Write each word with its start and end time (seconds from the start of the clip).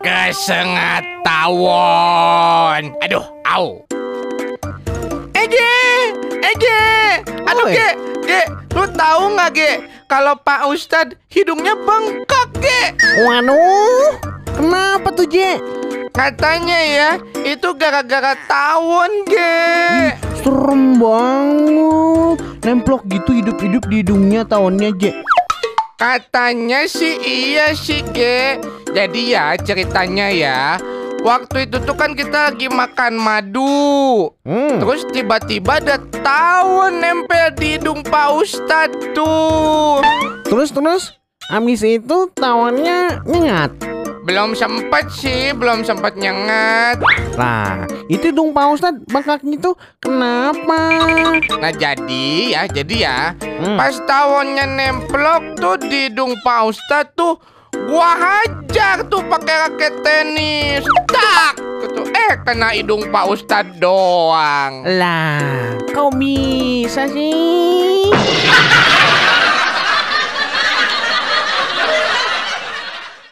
kesengat 0.00 1.04
tawon. 1.20 2.96
Aduh, 3.04 3.24
au. 3.44 3.84
Ege, 5.36 5.76
Ege, 6.40 6.80
aduh 7.44 7.68
Oi. 7.68 7.76
Ge, 7.76 7.88
Ge, 8.24 8.42
lu 8.72 8.84
tahu 8.96 9.36
nggak 9.36 9.50
Ge? 9.52 9.72
Kalau 10.08 10.34
Pak 10.40 10.66
Ustadz 10.72 11.16
hidungnya 11.28 11.76
bengkak 11.76 12.48
Ge. 12.64 12.96
Waduh, 13.28 14.16
kenapa 14.56 15.12
tuh 15.12 15.28
Je? 15.28 15.60
Katanya 16.10 16.80
ya, 16.80 17.10
itu 17.44 17.68
gara-gara 17.76 18.34
tawon 18.48 19.28
Ge. 19.28 20.16
Serem 20.40 20.96
banget. 20.96 22.40
Nemplok 22.64 23.04
gitu 23.08 23.36
hidup-hidup 23.36 23.84
di 23.86 24.00
hidungnya 24.00 24.48
tahunnya 24.48 24.90
Je. 24.96 25.12
Katanya 26.00 26.88
sih 26.88 27.20
iya 27.20 27.76
sih 27.76 28.00
Ge 28.16 28.56
Jadi 28.88 29.36
ya 29.36 29.52
ceritanya 29.60 30.32
ya 30.32 30.80
Waktu 31.20 31.68
itu 31.68 31.76
tuh 31.84 31.92
kan 31.92 32.16
kita 32.16 32.48
lagi 32.48 32.72
makan 32.72 33.20
madu 33.20 34.32
Hmm. 34.48 34.80
Terus 34.80 35.04
tiba-tiba 35.12 35.76
ada 35.76 36.00
tawon 36.24 37.04
nempel 37.04 37.52
di 37.52 37.76
hidung 37.76 38.00
Pak 38.00 38.28
Ustadz 38.40 39.12
tuh 39.12 40.00
Terus 40.50 40.74
terus, 40.74 41.14
abis 41.46 41.86
itu 41.86 42.26
tawannya 42.34 43.22
nyengat. 43.22 43.89
Belum 44.30 44.54
sempet 44.54 45.10
sih, 45.10 45.50
belum 45.50 45.82
sempet 45.82 46.14
nyengat 46.14 47.02
Lah, 47.34 47.82
itu 48.06 48.30
hidung 48.30 48.54
Pak 48.54 48.78
Ustadz 48.78 49.02
bengkak 49.10 49.42
gitu. 49.42 49.74
Kenapa? 49.98 50.86
Nah 51.58 51.74
jadi 51.74 52.54
ya, 52.54 52.62
jadi 52.70 52.94
ya 52.94 53.20
Hmm. 53.60 53.74
Pas 53.74 53.92
tawonnya 54.06 54.70
nemplok 54.70 55.58
tuh 55.58 55.82
di 55.82 56.06
hidung 56.06 56.38
Pak 56.46 56.60
Ustadz 56.70 57.12
tuh 57.18 57.42
Gua 57.90 58.14
hajar 58.14 59.02
tuh 59.10 59.26
pakai 59.26 59.66
raket 59.66 59.98
tenis 60.00 60.86
Tak. 61.10 61.58
Eh 62.14 62.38
kena 62.46 62.70
hidung 62.70 63.10
Pak 63.10 63.34
Ustadz 63.34 63.82
doang 63.82 64.86
Lah, 64.86 65.74
kau 65.90 66.14
bisa 66.14 67.10
sih? 67.10 68.14